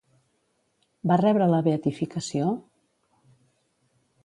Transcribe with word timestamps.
Va 1.11 1.17
rebre 1.21 1.49
la 1.51 1.59
beatificació? 1.69 2.49